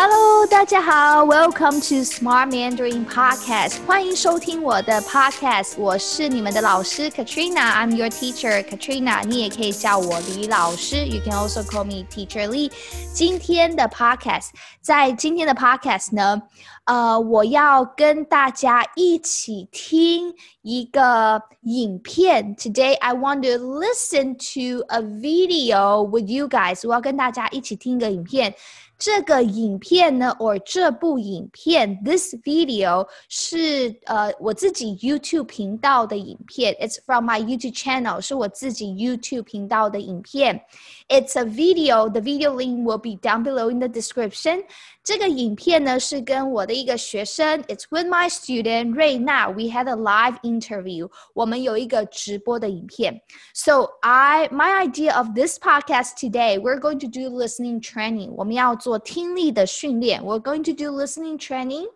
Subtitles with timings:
[0.00, 12.46] Hello，大家好，Welcome to Smart Mandarin Podcast，欢迎收听我的 Podcast，我是你们的老师 Katrina，I'm your teacher Katrina，你也可以叫我李老师，You can also call me Teacher
[12.46, 12.70] Lee。
[13.14, 14.48] 今天的 Podcast，
[14.82, 16.42] 在今天的 Podcast 呢，
[16.84, 22.54] 呃，我要跟大家一起听一个影片。
[22.54, 28.54] Today I want to listen to a video with you guys，我要跟大家一起听一个影片。
[29.00, 40.58] 这个影片呢，or 这部影片，this video 是呃我自己 YouTube 频道的影片，it's from my YouTube channel，是我自己 YouTube 频道的影片。
[41.08, 42.08] It's a video.
[42.08, 44.64] The video link will be down below in the description.
[45.10, 49.48] 这个影片呢是跟我的一个学生，It's with my student 瑞娜。
[49.48, 51.08] We had a live interview.
[51.34, 53.20] 我们有一个直播的影片。
[53.54, 58.32] So I my idea of this podcast today, we're going to do listening training.
[58.36, 60.22] 我们要做听力的训练。
[60.22, 61.86] We're going to do listening training.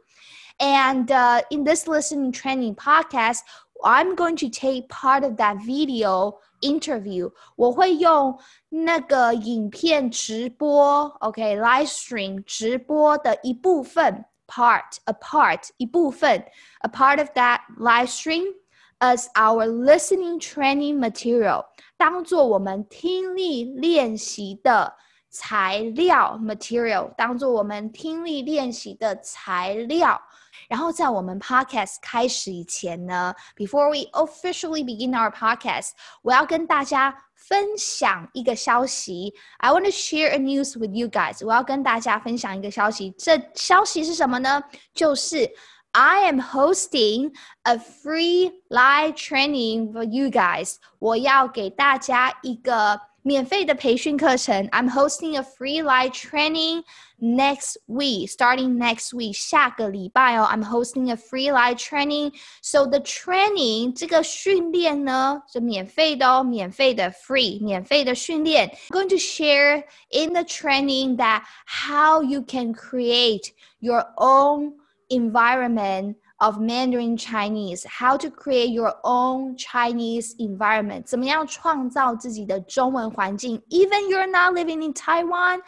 [0.58, 3.38] And uh, in this listening training podcast,
[3.84, 16.44] I'm going to take part of that video interview，我会用那个影片直播，OK，live stream 直播的一部分 part，a part 一部分，
[16.80, 18.54] a part of that live stream
[18.98, 21.64] as our listening training material，
[21.96, 24.94] 当做我们听力练习的
[25.30, 30.20] 材料 material，当做我们听力练习的材料。
[30.68, 35.90] 然后在我们 podcast 开始以前呢，before we officially begin our podcast，
[36.22, 39.34] 我要跟大家分享一个消息。
[39.58, 41.44] I want to share a news with you guys。
[41.44, 43.10] 我要跟大家分享一个消息。
[43.18, 44.62] 这消息是什么呢？
[44.94, 45.50] 就是
[45.92, 50.76] I am hosting a free live training for you guys。
[50.98, 53.00] 我要给大家一个。
[53.24, 56.84] 免费的培训课程，I'm hosting a free live training
[57.18, 62.32] next week, starting next week，下个礼拜哦，I'm hosting a free live training.
[62.62, 68.74] So the training 这个训练呢是免费的哦，免费的 free，免费的训练。
[68.88, 73.50] I'm going to share in the training that how you can create
[73.80, 74.76] your own
[75.10, 83.60] environment of Mandarin Chinese, how to create your own Chinese environment，怎么样创造自己的中文环境？
[83.68, 85.60] Even you're not living in Taiwan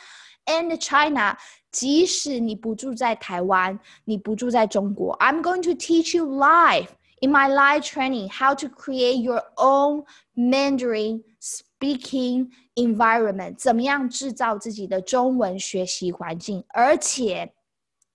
[0.46, 1.36] and China，
[1.70, 6.88] 即使你不住在台湾，你不住在中国，I'm going to teach you live
[7.20, 10.04] in my live training how to create your own
[10.34, 17.52] Mandarin speaking environment，怎么样制造自己的中文学习环境，而且。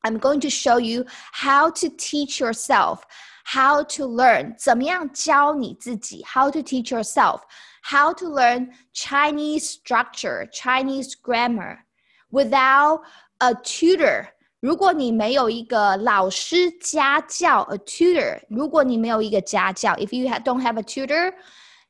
[0.01, 3.03] I'm going to show you how to teach yourself,
[3.43, 7.41] how to learn, 怎么样教你自己, how to teach yourself,
[7.83, 11.79] how to learn Chinese structure, Chinese grammar
[12.31, 13.01] without
[13.39, 14.27] a tutor.
[14.59, 21.33] 如果你没有一个老师家教，a tutor，如果你没有一个家教，if you don't have a tutor,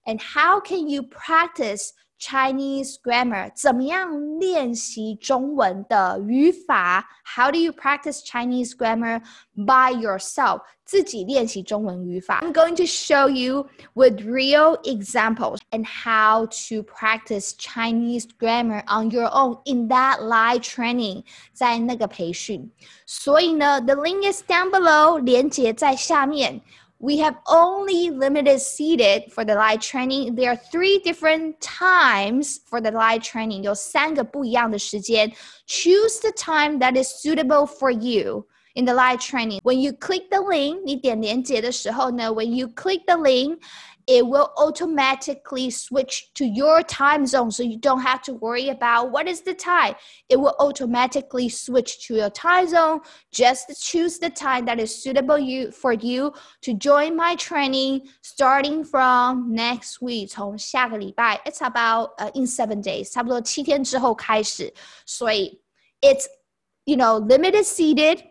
[0.05, 7.07] and how can you practice Chinese grammar，怎么样练习中文的语法？
[7.35, 9.21] How do you practice Chinese grammar
[9.55, 10.61] by yourself？
[10.83, 12.41] 自己练习中文语法。
[12.41, 19.27] I'm going to show you with real examples and how to practice Chinese grammar on your
[19.27, 21.23] own in that live training，
[21.53, 22.71] 在那个培训。
[23.05, 26.61] 所以呢，the link is down below，连接在下面。
[27.01, 30.33] we have only limited seated for the live training.
[30.33, 33.61] There are three different times for the live training.
[33.61, 35.31] 有三个不一样的时间.
[35.67, 39.59] Choose the time that is suitable for you in the live training.
[39.61, 43.59] When you click the link, 你点连接的时候呢，when you click the link,
[44.07, 49.11] it will automatically switch to your time zone so you don't have to worry about
[49.11, 49.95] what is the time.
[50.29, 53.01] It will automatically switch to your time zone.
[53.33, 58.85] Just choose the time that is suitable you for you to join my training starting
[58.85, 60.29] from next week.
[60.29, 63.11] 从下个礼拜, it's about uh, in seven days.
[63.11, 64.73] 差不多七天之后开始。
[65.05, 65.61] 所以
[66.01, 66.27] it's
[66.85, 68.23] you know limited seated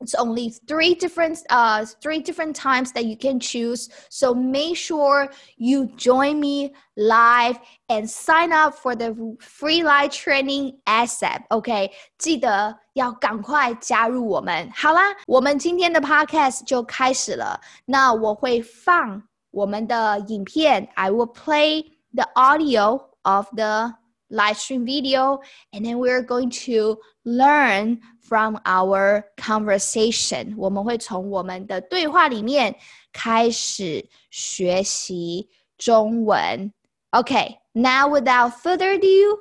[0.00, 5.28] it's only three different uh three different times that you can choose so make sure
[5.56, 7.58] you join me live
[7.88, 21.32] and sign up for the free live training asap ok 记得要赶快加入我们好啦我们今天的 podcast 就开始了那我会放我们的影片 i will
[21.32, 21.82] play
[22.14, 23.94] the audio of the
[24.30, 25.40] live stream video
[25.72, 32.74] and then we're going to learn from our conversation，我们会从我们的对话里面
[33.12, 36.72] 开始学习中文。
[37.12, 39.38] Okay, now without further ado,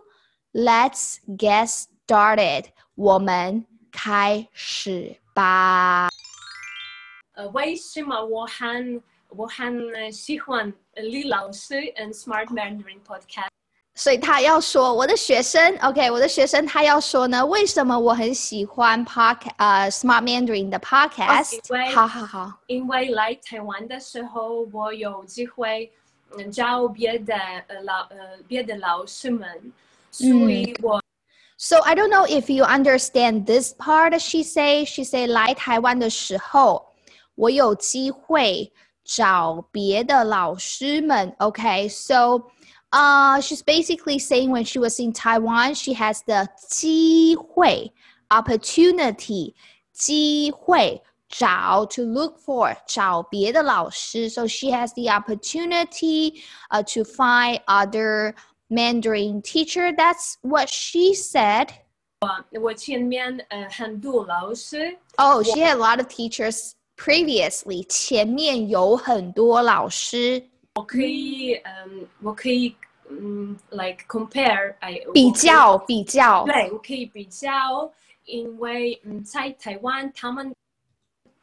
[0.53, 2.65] let's get started.
[2.93, 6.09] 我们 开始吧。
[7.33, 13.48] 呃，为什么我很我很呃喜欢李老师 and Smart Mandarin Podcast？
[13.99, 25.89] 所以他要说我的学生，OK，我的学生他要说呢，为什么我很喜欢 Podcast 呃 Smart Mandarin 的 Podcast？、因为好好好，因为来台湾的时候，我有机会
[26.37, 27.33] 嗯找别的
[27.67, 28.17] 呃老呃
[28.47, 29.47] 别的老师们，
[30.11, 31.01] 所以我
[31.57, 34.19] So I don't know if you understand this part.
[34.19, 36.87] She say, she say 来台湾的时候，
[37.35, 38.73] 我有机会
[39.05, 41.33] 找别的老师们。
[41.39, 42.41] Okay, so
[42.91, 47.91] uh, she's basically saying when she was in Taiwan, she has the 机会
[48.29, 49.53] opportunity
[49.93, 54.29] 机会找 to look for 找别的老师.
[54.29, 58.35] So she has the opportunity uh, to find other
[58.69, 59.91] Mandarin teacher.
[59.95, 61.69] That's what she said.
[62.61, 67.85] 我前面呃很多老师， Oh, she had a lot of teachers previously.
[67.87, 70.41] 前面有很多老师
[70.75, 72.75] 我可以嗯我可以
[73.09, 76.43] 嗯 like compare 哎比较比较。
[76.45, 77.91] 对，我可以比较，
[78.25, 80.53] 因为嗯，在台湾他们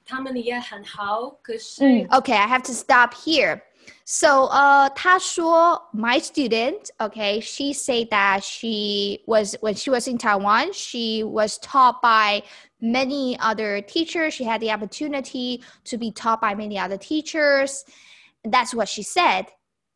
[0.05, 3.63] 他们也很好，可是、 Okay, I have to stop here.
[4.05, 10.19] So, uh, 她说 my student, okay, she said that she was when she was in
[10.19, 12.43] Taiwan, she was taught by
[12.81, 14.35] many other teachers.
[14.35, 17.85] She had the opportunity to be taught by many other teachers.
[18.47, 19.47] That's what she said.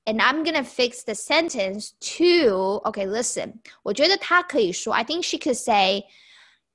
[0.05, 3.07] And I'm gonna fix the sentence to okay.
[3.07, 6.05] Listen, 我觉得她可以说 I think she could say,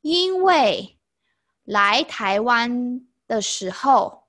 [0.02, 0.98] 因为
[1.64, 4.24] 来台湾的时候，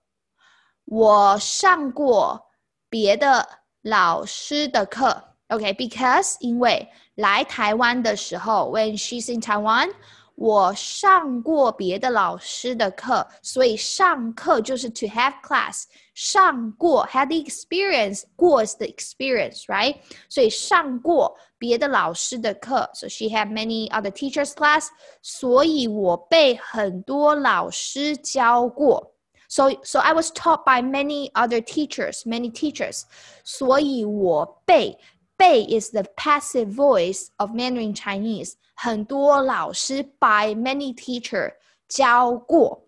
[0.85, 2.50] 我上过
[2.89, 3.49] 别的
[3.83, 5.35] 老师的课。
[5.49, 9.93] OK，because、因为来台湾的时候，when she's in Taiwan，
[10.35, 15.85] 我上过别的老师的课，所以上课就是 to have class，
[16.17, 19.97] 上过 had the experience，过 is the experience，right？
[20.29, 24.89] 所以上过别的老师的课，so she had many other teachers class，
[25.23, 29.15] 所以我被很多老师教过。
[29.49, 33.03] So, so I was taught by many other teachers, many teachers.
[33.44, 34.99] 所以我被
[35.37, 38.55] 被 is the passive voice of Mandarin Chinese.
[38.75, 41.53] 很多老师 by many teacher
[41.87, 42.86] 教过。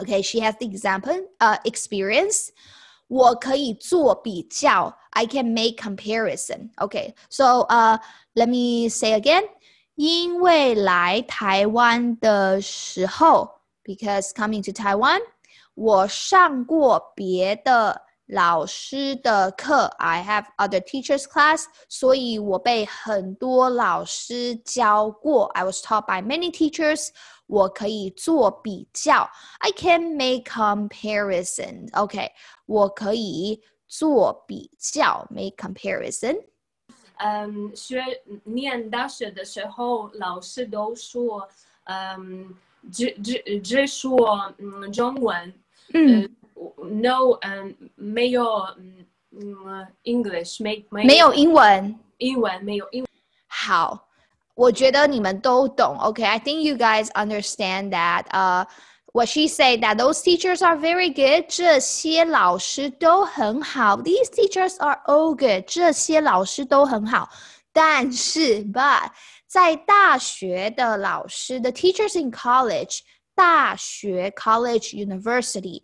[0.00, 2.48] Okay, she has the example, uh, experience.
[3.08, 6.70] 我可以做比较 I can make comparison.
[6.76, 7.98] Okay, so uh,
[8.34, 9.42] let me say again.
[9.96, 15.20] 因为来台湾的时候，because coming to Taiwan.
[15.74, 25.46] 我上过别的老师的课，I have other teachers class，所以我被很多老师教过。
[25.46, 27.08] I was taught by many teachers，
[27.47, 31.87] 我可以做比较，I can make comparison。
[31.93, 32.31] OK，
[32.65, 36.41] 我可以做比较，make comparison。
[37.17, 38.03] 嗯，学
[38.43, 41.47] 念大学的时候，老师都说，
[41.85, 42.53] 嗯，
[42.91, 45.53] 只只只说嗯中文，
[45.93, 48.45] 嗯，呃，no，嗯，没有
[48.77, 51.97] 嗯嗯 English，没没有英文。
[52.17, 53.09] 英文，没有英文。
[53.47, 54.07] 好，
[54.54, 55.96] 我觉得你们都懂。
[55.98, 58.24] Okay, I think you guys understand that.
[58.30, 58.66] Uh,
[59.12, 61.46] what she said that those teachers are very good.
[61.48, 63.96] 这些老师都很好。
[63.96, 65.64] These teachers are all good.
[65.66, 67.28] 这些老师都很好。
[67.72, 69.10] 但是，but
[69.46, 73.00] 在大学的老师的 teachers in college，
[73.34, 75.82] 大学 college university。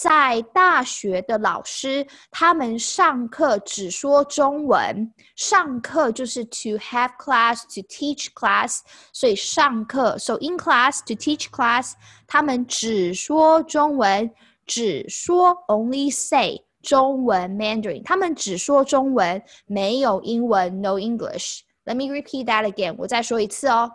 [0.00, 5.10] 在大学的老师，他们上课只说中文。
[5.34, 8.80] 上课就是 to have class to teach class，
[9.12, 11.94] 所以上课 so in class to teach class，
[12.26, 14.30] 他们只说中文，
[14.66, 23.90] 只说 only say 中文 Mandarin，他们只说中文，没有英文 no English。Let me repeat that again，我再说一次哦。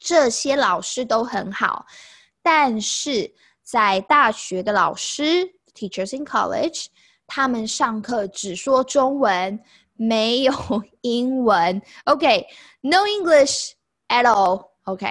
[0.00, 1.86] 这些老师都很好，
[2.42, 3.32] 但是
[3.68, 6.86] 在大学的老师 teachers in college，
[7.26, 9.58] 他们上课只说中文，
[9.94, 10.52] 没有
[11.00, 11.80] 英文。
[12.04, 13.72] OK，no、English
[14.08, 15.06] at all。OK，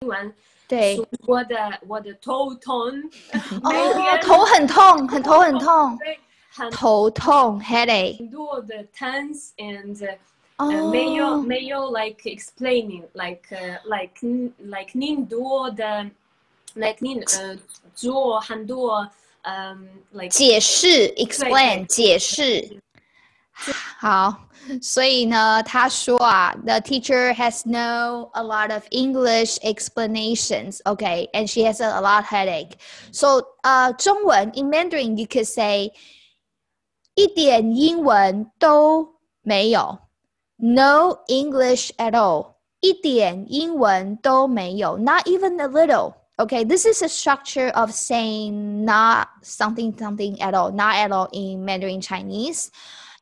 [0.00, 0.34] 英文，
[0.66, 6.18] 对，所以我的我的头痛，每哦，天头很痛，很头很痛，对
[6.50, 8.30] 很头痛 headache。
[8.30, 10.18] 多的 tense and
[10.56, 16.08] 呃哦，没有没有 like explaining like 呃 like 嗯 like 您多的
[16.78, 17.56] like 您呃
[17.94, 19.08] 做很多
[19.42, 22.80] 嗯 like 解释 explain 解释。
[24.00, 24.48] 好，
[24.82, 32.24] 所以呢，他说啊，the teacher has no a lot of English explanations, okay, and she has a, a lot
[32.24, 32.72] headache.
[33.12, 35.92] So, 呃，中文 in Mandarin you could say
[37.14, 39.98] 一点英文都没有，
[40.56, 46.14] no English at all，一点英文都没有，not even a little。
[46.38, 51.28] Okay, this is a structure of saying not something something at all, not at all
[51.32, 52.68] in Mandarin Chinese.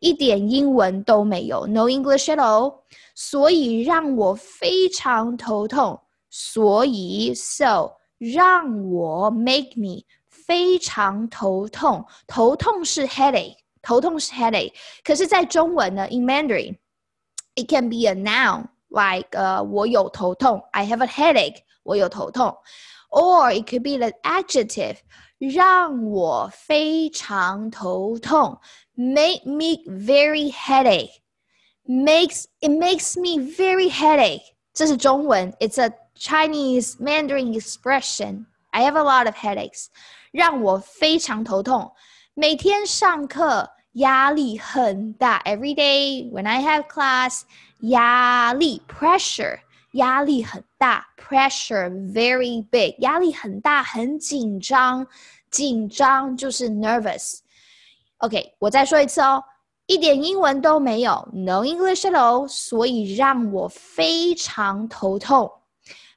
[0.00, 2.80] 一点英文都没有，no English at all，
[3.14, 6.00] 所以让我非常头痛。
[6.30, 14.72] 所以，so 让我 make me 非常头痛，头痛是 headache，头痛是 headache。
[15.04, 22.56] 可是，在中文呢，in Mandarin，it can be a noun like 呃我有头痛，I have a headache，我有头痛
[23.10, 24.96] ，or it could be an adjective。
[25.38, 28.60] 让我非常头痛，
[28.94, 34.54] make me very headache。makes it makes me very headache。
[34.72, 38.46] 这是中文，it's a Chinese Mandarin expression.
[38.70, 39.86] I have a lot of headaches，
[40.30, 41.92] 让我非常头痛。
[42.34, 47.42] 每天上课压力很大，every day when I have class，
[47.80, 49.58] 压力 pressure
[49.97, 55.05] 压力很大，pressure very big，压力很大，很紧张，
[55.51, 57.39] 紧张就是 nervous。
[58.17, 59.43] OK，我再说一次哦，
[59.85, 65.51] 一点英文都没有，no English at all，所以让我非常头痛。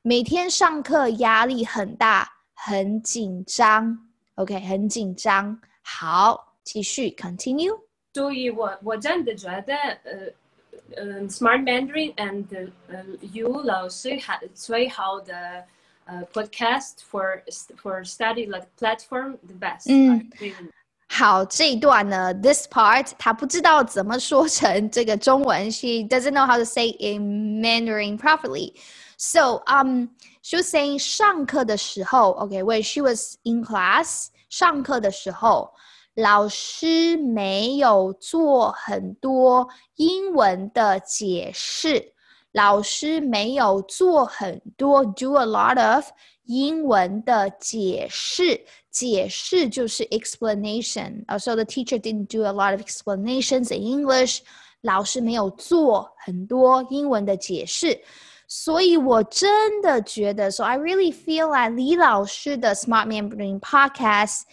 [0.03, 3.99] 每天上课压力很大，很紧张。
[4.37, 5.61] OK，很紧张。
[5.83, 7.79] 好，继续 continue。
[8.15, 10.33] 所以我我真的觉得，呃。
[10.98, 12.46] um, Smart Mandarin and
[12.90, 15.64] uh, you 老师还最好的
[16.06, 17.42] 呃 podcast for
[17.82, 19.90] for study like platform the best。
[19.90, 20.30] 嗯，
[21.08, 30.10] 好，这一段呢，this part 他不知道怎么说成这个中文，she doesn't know how to say in Mandarin properly。So um,
[30.42, 35.74] she was saying 上课的时候，OK, when she was in class，上课的时候。
[36.16, 42.14] 老师没有做很多英文的解释，
[42.54, 46.06] 老师没有做很多 do a lot of
[46.46, 54.40] 英文的解释，解释就是 explanation。So the teacher didn't do a lot of explanations in English。
[54.82, 58.00] 老师没有做很多英文的解释，
[58.48, 64.44] 所以我真的觉得，So I really feel like 李老师的 Smart Mandarin Podcast。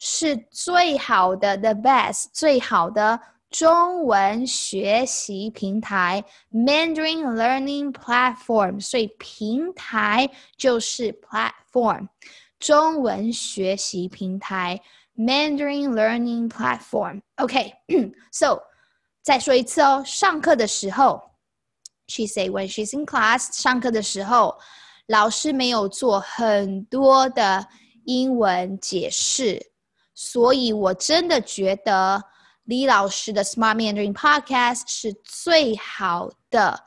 [0.00, 8.80] 是最好的，the best 最好的中文学习平台，Mandarin Learning Platform。
[8.80, 12.08] 所以平台就是 platform，
[12.58, 14.82] 中文学习平台，
[15.16, 18.60] Mandarin Learning Platform。OK，so
[19.22, 21.30] 再说一次哦，上课的时候，
[22.06, 24.58] she say when she's in class，上课的时候，
[25.06, 27.66] 老师没有做很多的
[28.04, 29.69] 英文解释。
[30.23, 32.23] 所以我真的觉得
[32.65, 36.79] 李老师的 Smart Mandarin Podcast 是最好的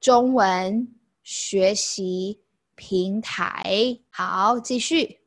[0.00, 0.86] 中文
[1.24, 2.38] 学习
[2.76, 3.98] 平台。
[4.08, 5.18] 好，继续。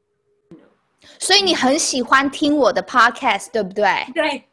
[1.20, 4.08] 所以你很喜欢听我的 Podcast，对不对？
[4.14, 4.46] 对。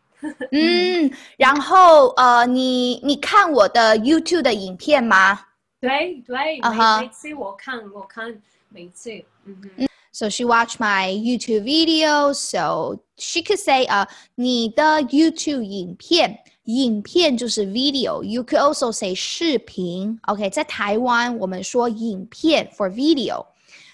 [0.50, 5.46] 嗯，然后呃，你你看我的 YouTube 的影片吗？
[5.78, 9.12] 对对，每每次我看，我看每次，
[9.44, 9.86] 嗯哼。
[10.15, 12.33] So she watched my YouTube video.
[12.33, 18.21] So she could say, 啊，你的 YouTube 影片，影片就是 video.
[18.21, 20.19] You could also say 视频。
[20.23, 23.45] OK，在台湾我们说影片 for video，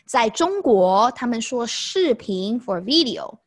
[0.07, 3.37] 在中国他们说视频 for video。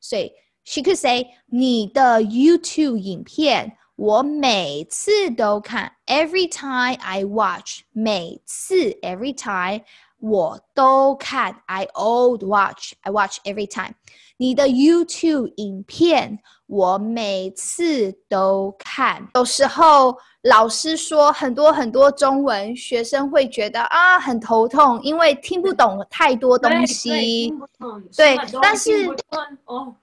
[0.00, 0.30] 所以
[0.64, 9.82] she could say 你的 YouTube 影片，我每次都看，every time I watch，每次 every time。
[10.27, 13.93] 我都看，I old watch，I watch every time。
[14.37, 19.27] 你的 YouTube 影片，我每次都看。
[19.35, 27.53] 有时候老师说很多很多中文，学生会觉得啊很头痛，因为听不懂太多东西。
[28.17, 29.07] 对，但是
[29.65, 29.93] 哦，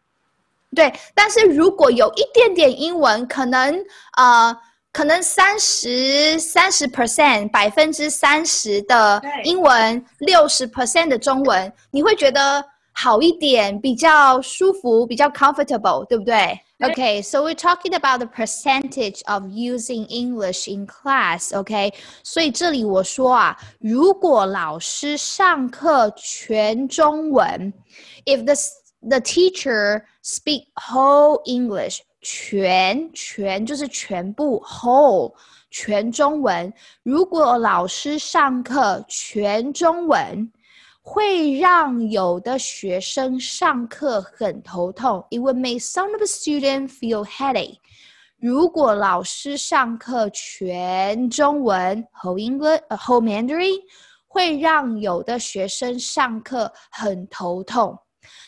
[0.73, 3.75] 对，但是如果有一点点英文，可能
[4.17, 4.57] 呃。
[4.92, 16.60] 可能三十三十 percent 百分之三十的英文，六十 percent 的中文，你会觉得好一点，比较舒服，比较 comfortable，对不对？
[16.80, 21.50] Okay, so we're talking about the percentage of using English in class.
[21.50, 21.92] Okay,
[22.24, 27.74] 所以这里我说啊，如果老师上课全中文，
[28.26, 28.54] if the
[29.10, 35.35] the teacher speak whole English 全全就是全部 whole
[35.71, 36.73] 全中文。
[37.03, 40.51] 如果老师上课全中文，
[41.03, 45.27] 会让有的学生上课很头痛。
[45.31, 47.79] It would make some of the students feel headache.
[48.39, 53.81] 如果老师上课全中文 whole English whole Mandarin，
[54.29, 57.99] 会让有的学生上课很头痛。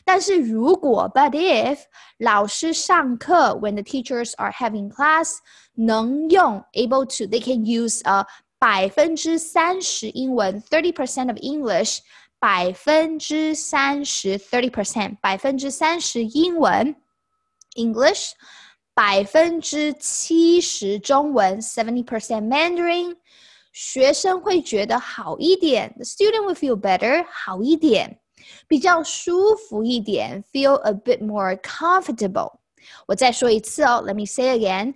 [0.05, 1.79] 但是如果 but if
[2.17, 5.37] 老师上课 when the teachers are having class
[5.75, 8.25] 能用 able to they can use 呃
[8.57, 11.99] 百分之三十英文 thirty percent of English
[12.39, 16.95] 百分之三十 thirty percent 百分之三十英文
[17.75, 18.31] English
[18.93, 23.15] 百分之七十中文 seventy percent Mandarin
[23.71, 28.19] 学生会觉得好一点，the student will feel better 好一点。
[28.67, 32.59] 比较舒服一点，feel a bit more comfortable。
[33.07, 34.95] 我再说一次哦，Let me say again。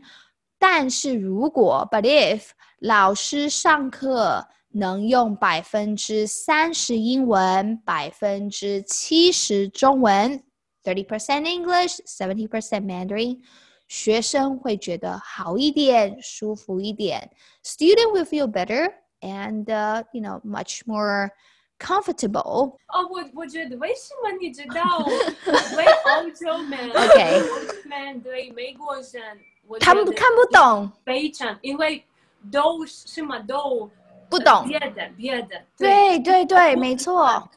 [0.58, 10.41] 但是如果，but if 老师上课能用百分之三十英文，百分之七十中文，
[10.84, 13.41] thirty percent English, seventy percent Mandarin，
[13.88, 17.29] 学生会觉得好一点，舒服一点。
[17.63, 21.32] Student will feel better and uh, you know much more
[21.78, 22.73] Comfortable.
[22.88, 24.99] 哦，我我觉得为什么你知道？
[25.76, 25.85] 为
[26.16, 32.04] 欧洲人 OK 欧洲人对美国人，我他们看不懂，非常，因为
[32.52, 33.88] 都什么都
[34.28, 34.66] 不懂。
[34.66, 37.49] 别的别的，对对对，没错。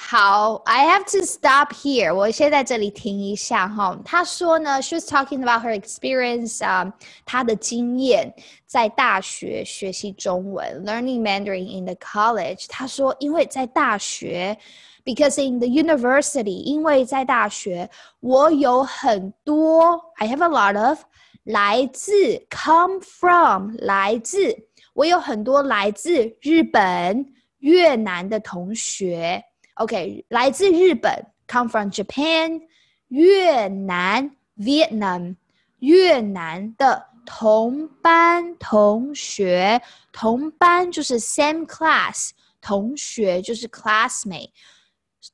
[0.00, 2.14] 好，I have to stop here。
[2.14, 3.98] 我先在这里停一下哈。
[4.04, 6.94] 他说呢，she was talking about her experience 啊、
[7.26, 8.32] 她的经验
[8.64, 12.66] 在大学学习中文，learning Mandarin in the college。
[12.68, 14.56] 她说，因为在大学，
[15.04, 17.90] because in the university，因为在大学，
[18.20, 21.00] 我有很多，I have a lot of
[21.42, 22.12] 来自
[22.48, 24.56] come from 来自，
[24.94, 27.26] 我有很多来自日本、
[27.58, 29.42] 越南的同学。
[29.75, 32.61] OK，来自日本，come from Japan，
[33.07, 35.35] 越南 Vietnam，
[35.79, 39.81] 越南的同班同学，
[40.11, 42.29] 同班就是 same class，
[42.61, 44.51] 同学就是 classmate，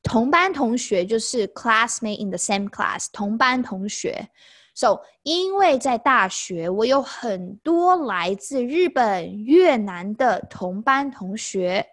[0.04, 4.30] 同班同学就是 classmate in the same class，同班同学。
[4.73, 11.86] So，因为在大学，我有很多来自日本、越南的同班同学。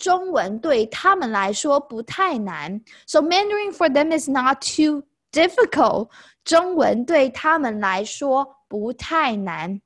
[0.00, 6.10] 中文对他们来说不太难，so Mandarin for them is not too difficult。
[6.44, 9.80] 中文对他们来说不太难。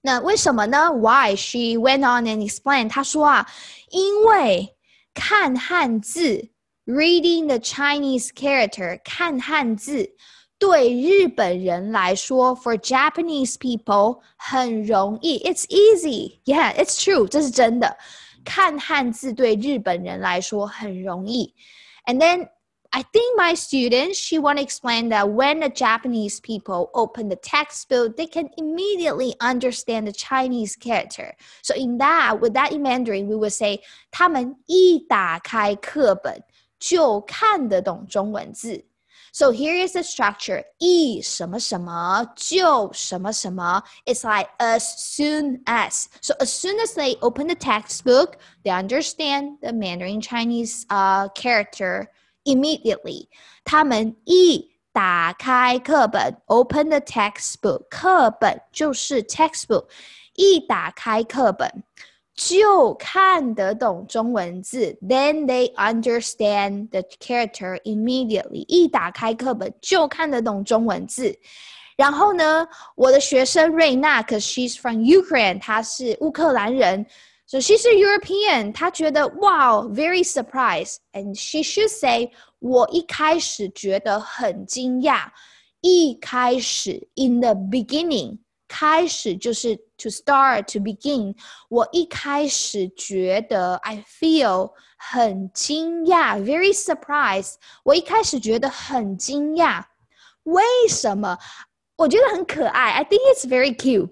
[0.00, 0.90] 那为什么呢？
[0.92, 1.34] Why?
[1.36, 2.88] She went on and explained。
[2.88, 3.46] 她说啊，
[3.90, 4.76] 因为
[5.12, 6.50] 看汉字，
[6.86, 10.14] reading the Chinese character，看汉字。
[10.58, 16.38] 对日本人来说，for Japanese people 很容易，it's easy.
[16.44, 17.28] Yeah, it's true.
[17.28, 17.96] 这是真的。
[18.44, 21.54] 看汉字对日本人来说很容易。
[22.06, 22.48] And then
[22.90, 27.36] I think my student, she want to explain that when the Japanese people open the
[27.36, 31.34] textbook, they can immediately understand the Chinese character.
[31.62, 36.42] So in that, with that in Mandarin, we would say 他们一打开课本
[36.78, 38.86] 就看得懂中文字。
[39.32, 40.64] so here is the structure.
[40.78, 43.82] 一什么什么就什么什么.
[44.04, 46.06] It's like as soon as.
[46.20, 52.08] So as soon as they open the textbook, they understand the Mandarin Chinese uh, character
[52.44, 53.28] immediately.
[53.64, 59.88] 他们一打开课本，open the textbook，课本就是 textbook，
[60.34, 61.84] 一打开课本。
[62.40, 68.64] 就看得懂中文字，then they understand the character immediately。
[68.68, 71.34] 一打开课本就看得懂中文字。
[71.96, 77.06] 然后呢，我的学生瑞娜，cause she's from Ukraine，她是乌克兰人，
[77.46, 78.70] so she's a European。
[78.70, 85.28] 她觉得哇，very surprised，and she should say，我一开始觉得很惊讶。
[85.80, 88.40] 一开始，in the beginning。
[88.70, 91.34] 开始就是 to start to begin。
[91.68, 97.54] 我一开始觉得 I feel 很惊讶，very surprised。
[97.84, 99.84] 我一开始觉得很惊讶，
[100.42, 101.38] 为什么？
[101.96, 102.90] 我觉得很可爱。
[102.90, 104.10] I think it's very cute.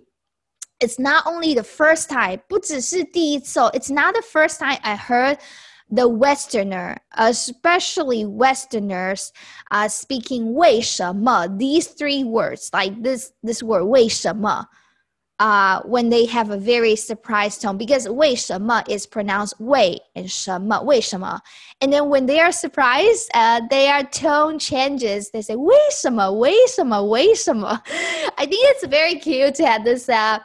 [0.79, 3.71] It's not only the first time，不只是第一次哦。
[3.75, 5.39] It's not the first time I heard
[5.91, 9.33] the Westerner, especially Westerners,
[9.71, 14.67] uh, speaking 为什么 these three words like this this word 为什么
[15.41, 21.41] uh, when they have a very surprised tone because 为什么 is pronounced 为 and 什么为什么
[21.81, 27.81] and then when they are surprised uh, their tone changes they say 为什么为什么为什么
[28.37, 30.39] I think it's very cute to have this uh,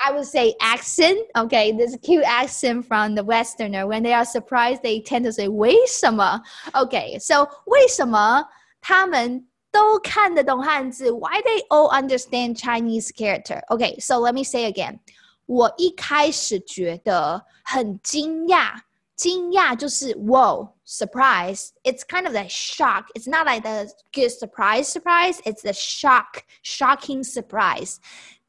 [0.00, 1.18] I would say accent.
[1.36, 3.86] Okay, this cute accent from the Westerner.
[3.86, 6.42] When they are surprised, they tend to say 为什么
[6.74, 8.44] Okay, so 为什么
[8.80, 11.10] 他们都看得懂汉字？
[11.10, 13.62] Why they all understand Chinese character?
[13.68, 15.00] Okay, so let me say again.
[15.46, 18.80] 我一开始觉得很惊讶，
[19.16, 21.70] 惊讶就是 whoa surprise.
[21.84, 23.06] It's kind of like shock.
[23.14, 25.40] It's not like the good surprise surprise.
[25.44, 27.96] It's the shock, shocking surprise.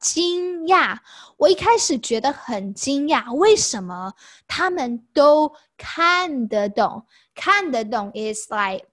[0.02, 0.98] 惊讶，
[1.38, 4.14] 我一开始觉得很惊讶，为什么
[4.48, 7.04] 他们都看得懂？
[7.34, 8.86] 看得懂 is like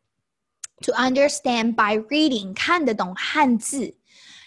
[0.83, 3.95] to understand by reading，看得懂汉字。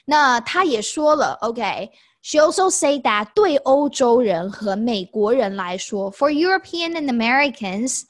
[0.06, 8.04] 那他也说了，OK，she also say that 对欧洲人和美国人来说，for European and Americans，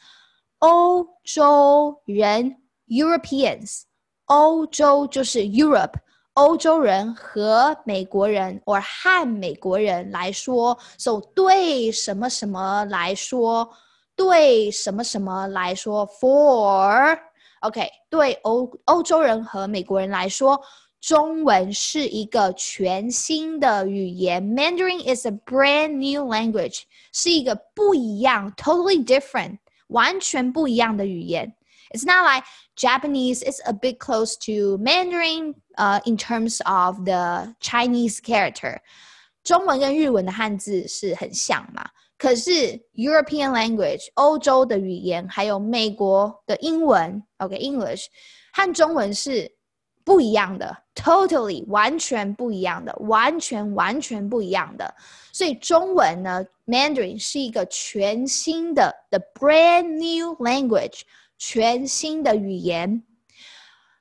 [0.60, 3.82] 欧洲人 Europeans，
[4.26, 5.96] 欧洲就是 Europe。
[6.35, 13.69] 欧洲人和美国人，or 和美国人来说，so 对什么什么来说，
[14.17, 17.19] 对什么什么来说，for。
[17.61, 20.59] OK，对欧欧洲人和美国人来说，
[21.03, 24.43] 中文是一个全新的语言。
[24.43, 31.55] Mandarin is a brand new language，是一个不一样，totally different，完全不一样的语言。
[31.92, 32.44] It's not like
[32.76, 38.82] Japanese is a bit close to Mandarin, uh, in terms of the Chinese character.
[39.44, 41.86] 中文跟日文的汉字是很像嘛？
[42.18, 42.52] 可是
[42.96, 48.06] European language 欧洲的语言，还有美国的英文，OK，English
[48.52, 49.50] 和中文是
[50.04, 54.94] 不一样的，totally 完全不一样的，完全完全不一样的。
[55.32, 61.02] 所以中文呢，Mandarin 是一个全新的，the brand new language，
[61.42, 63.04] 全新的语言。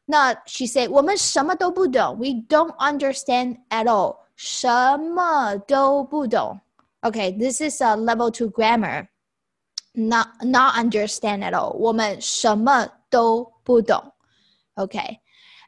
[0.05, 6.61] 那 she said 我们什么都不懂，we don't understand at all，什么都不懂。
[7.03, 9.09] Okay, this is a level two grammar.
[9.93, 11.73] Not not understand at all.
[11.73, 14.13] 我们什么都不懂.
[14.75, 15.21] Okay.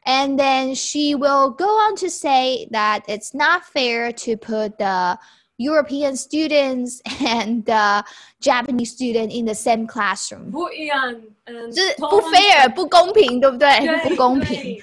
[0.05, 5.19] And then she will go on to say that it's not fair to put the
[5.57, 8.03] European students and the
[8.39, 10.51] Japanese student in the same classroom.
[10.51, 11.13] 不一样，
[11.45, 14.07] 嗯，就是不 fair，不公平，对不对？
[14.07, 14.81] 不公平。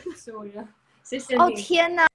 [1.03, 1.41] 谢谢你。
[1.41, 2.07] 哦天哪！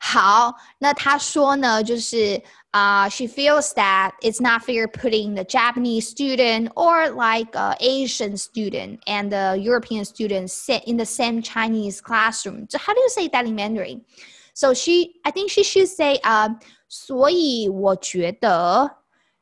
[0.00, 8.98] 好，那他说呢，就是啊、uh,，she feels that it's not fair putting the Japanese student or like a Asian student
[9.06, 12.66] and the European student sit in the same Chinese classroom.
[12.68, 14.02] So how do you say that in Mandarin?
[14.54, 16.50] So she, I think she should say, uh,
[16.88, 18.98] 所以我觉得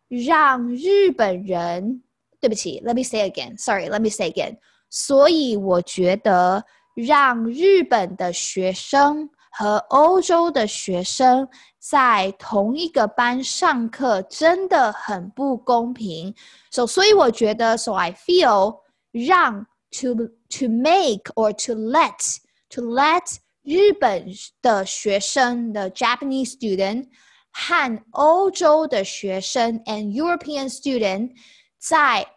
[0.09, 2.03] 让日本人，
[2.41, 3.59] 对不起，Let me say again.
[3.59, 4.59] Sorry, let me say again.
[4.89, 6.65] 所以我觉得
[6.95, 9.31] 让日本的学生。
[9.53, 11.49] 和欧洲的学生
[11.81, 16.33] 在同一个班上课真的很不公平。
[16.71, 18.79] So，所以我觉得，So I feel
[19.11, 19.67] 让
[20.01, 22.37] to to make or to let
[22.71, 24.27] to let 日本
[24.63, 27.09] 的学生的 Japanese student
[27.58, 31.32] 和欧洲的学生 and European student
[31.80, 32.28] 在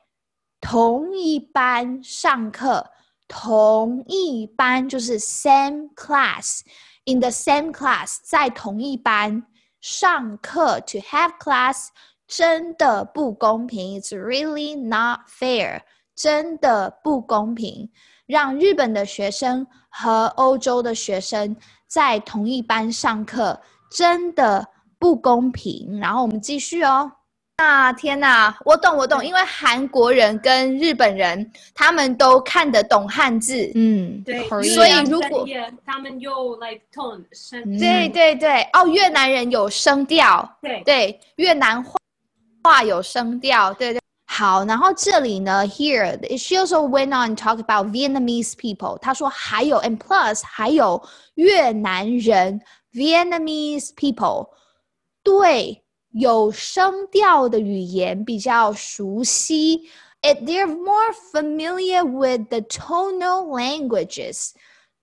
[0.61, 2.88] 同一班上课，
[3.26, 6.61] 同一班就是 same class。
[7.04, 9.44] in the same class，在同一班
[9.81, 11.88] 上课，to have class
[12.28, 15.81] 真的不公平，it's really not fair，
[16.14, 17.90] 真的不公平。
[18.26, 21.57] 让日本的学生和欧洲的学生
[21.88, 25.98] 在同一班上课，真的不公平。
[26.00, 27.12] 然后我们继续哦。
[27.56, 35.44] 啊天哪，我懂我懂，因为韩国人跟日本人他们都看得懂汉字，嗯，对，所以如果
[35.84, 40.80] 他们有 like tone 声，对对对，哦，越南人有声调，对。
[40.84, 41.98] 对，越南话
[42.62, 44.00] 话有声调，对对。
[44.30, 51.02] 好，然后这里呢，here she also went on talk about Vietnamese people，她说还有 and plus 还有
[51.34, 52.61] 越南人
[52.92, 54.50] Vietnamese people，
[55.27, 55.82] 对。
[56.15, 59.89] 有声调的语言比较熟悉。
[60.21, 64.51] It they're more familiar with the tonal languages。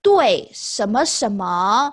[0.00, 1.92] 对什么什么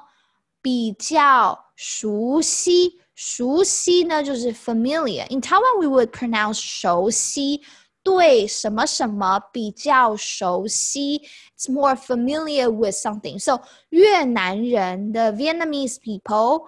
[0.62, 3.02] 比较熟悉？
[3.16, 7.64] 熟悉呢就是 familiar。In Taiwan we would pronounce 熟悉。
[8.04, 11.24] 对什么什么比较熟悉？
[11.58, 13.40] It's more familiar with something.
[13.40, 16.68] So 越南人的 Vietnamese people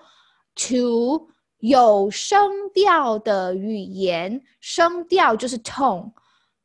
[0.67, 1.29] to
[1.63, 6.11] 有声调的语言，声调就是 tone，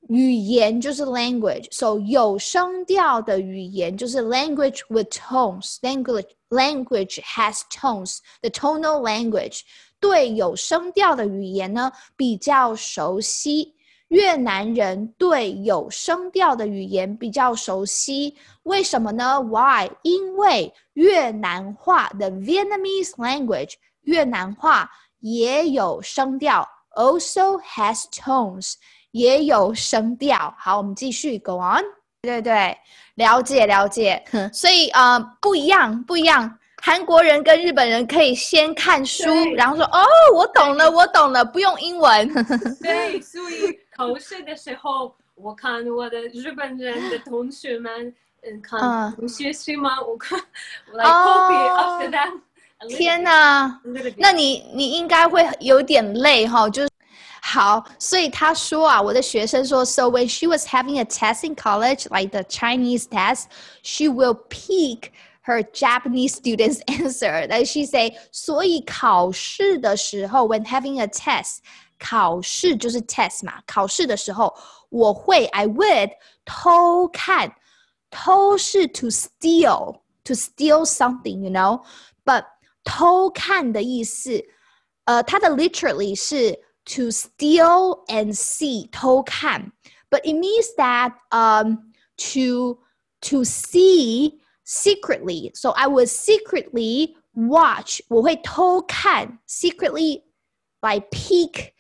[0.09, 5.79] 语言就是 language。So 有声调的语言就是 language with tones.
[5.81, 8.19] Language language has tones.
[8.41, 9.63] The tonal language
[9.99, 13.75] 对有声调的语言呢比较熟悉。
[14.09, 19.41] 越南人对有声调的语言比较熟悉，为什么呢？
[19.41, 19.91] Why？
[20.03, 23.73] 因为越南话的 Vietnamese language，
[24.04, 28.74] 越南话也有声调，also has tones，
[29.12, 30.54] 也有声调。
[30.58, 31.84] 好，我们继续，Go on。
[32.22, 32.78] 对对，
[33.16, 34.24] 了解了解。
[34.52, 36.58] 所以呃，不一样，不一样。
[36.82, 40.02] 韩国人跟日本人可以先看书，然后说：“哦，
[40.34, 42.28] 我懂了，我懂了，不用英文。
[42.82, 43.78] ”对，所以。
[43.92, 50.02] 考试的时候，我看我的日本人的同学们，嗯，看同学是吗？
[50.02, 50.40] 我看，
[50.90, 52.42] 我来 copy after them。
[52.89, 53.81] 天哪，
[54.17, 56.89] 那你你应该会有点累哈，就是
[57.41, 63.45] 好，所以他说啊，我的学生说，so when she was having a test in college, like the Chinese test,
[63.83, 65.11] she will pick
[65.45, 67.47] her Japanese students' answer.
[67.47, 71.59] That she say，所以考试的时候，when having a test。
[71.97, 74.53] 考试就是 test 嘛，考试的时候
[74.91, 76.11] 我会 I would
[76.45, 77.55] 偷看，
[78.11, 82.45] 偷是 to steal to steal something，you know，but
[82.89, 84.43] 偷看的意思，
[85.05, 86.53] 呃，它的 literally 是
[86.85, 89.73] to steal and see 偷看，
[90.11, 92.79] but it means that um to
[93.21, 95.51] to see secretly.
[95.55, 100.23] So I would secretly watch，我会偷看 secretly
[100.81, 101.73] by peek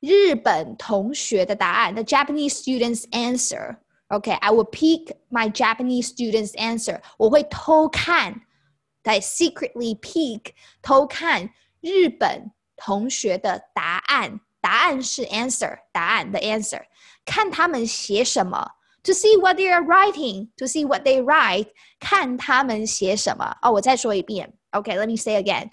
[0.00, 3.76] 日本同学的答案，the Japanese students answer.
[4.08, 7.00] Okay, I will peek my Japanese students answer.
[7.18, 8.42] 我会偷看
[9.04, 14.40] ，I secretly peek 偷看日本同学的答案。
[14.60, 16.82] 答案是 answer，答案的 answer。
[17.24, 18.68] 看他们写什么，
[19.04, 21.68] to see what they are writing，to see what they write。
[22.00, 23.56] 看他们写什么。
[23.62, 24.52] 哦，我再说一遍。
[24.72, 25.70] Okay, let me say again.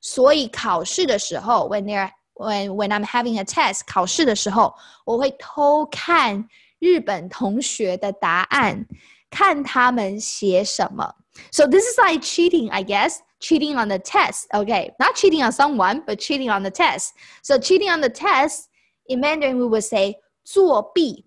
[0.00, 4.72] 所以考试的时候，when they're when when I'm having a test 考试的时候，
[5.04, 6.48] 我会偷看
[6.78, 8.86] 日本同学的答案，
[9.28, 11.16] 看他们写什么。
[11.50, 13.20] So this is like cheating, I guess.
[13.38, 14.46] Cheating on the test.
[14.54, 17.12] Okay, not cheating on someone, but cheating on the test.
[17.42, 18.68] So cheating on the test
[19.08, 21.26] in Mandarin we would say 作弊，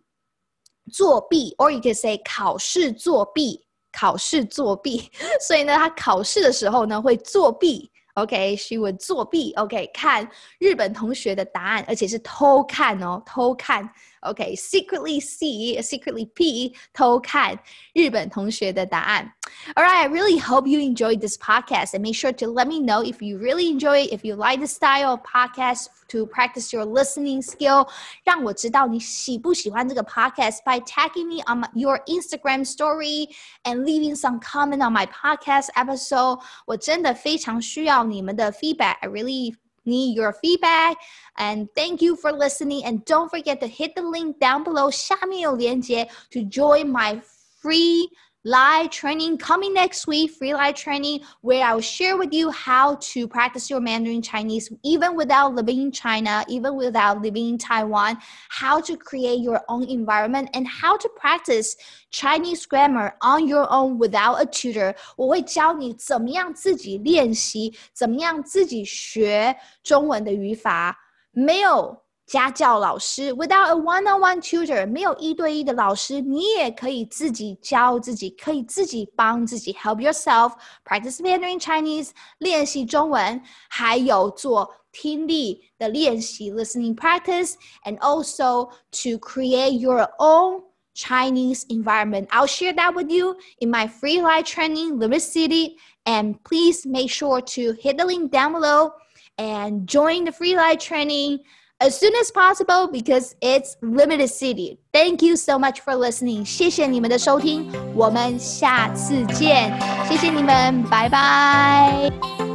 [0.92, 5.12] 作弊，or you can say 考试作弊，考试作弊。
[5.48, 7.92] 所以呢，他考试的时候呢会作弊。
[8.16, 9.54] OK，she would 作弊。
[9.54, 13.88] OK，看日本同学的答案，而且是偷看哦，偷看。
[14.22, 17.58] OK，secretly see，secretly p，偷看
[17.94, 19.32] 日本同学的答案。
[19.76, 22.80] All right, I really hope you enjoyed this podcast, and make sure to let me
[22.80, 26.74] know if you really enjoy it, if you like the style of podcast to practice
[26.74, 27.88] your listening skill.
[28.24, 33.30] 让我知道你喜不喜欢这个 podcast by tagging me on your Instagram story
[33.64, 36.40] and leaving some comment on my podcast episode.
[36.66, 38.98] 我真的非常需要你们的 feedback.
[39.02, 40.98] I really need your feedback.
[41.38, 42.84] And thank you for listening.
[42.86, 47.22] And don't forget to hit the link down below 下面有链接 to join my
[47.62, 48.10] free
[48.46, 52.96] live training coming next week, free live training, where I will share with you how
[52.96, 58.18] to practice your Mandarin Chinese even without living in China, even without living in Taiwan,
[58.48, 61.76] how to create your own environment, and how to practice
[62.12, 64.96] Chinese grammar on your own without a tutor.
[65.18, 70.98] 我会教你怎么样自己练习，怎么样自己学中文的语法。
[71.32, 80.54] 没有 家教老师，without a one-on-one tutor，没有一对一的老师，你也可以自己教自己，可以自己帮自己，help yourself
[80.86, 90.62] practice Mandarin Chinese，练习中文，还有做听力的练习，listening practice，and also to create your own
[90.94, 92.28] Chinese environment.
[92.28, 97.10] I'll share that with you in my free live training, Liver City, and please make
[97.10, 98.92] sure to hit the link down below
[99.40, 101.40] and join the free live training
[101.84, 104.78] as soon as possible because it's limited city.
[104.92, 106.44] Thank you so much for listening.
[106.46, 109.74] 谢谢你们的收听，我们下次见。
[110.08, 112.53] 谢谢你们，拜拜。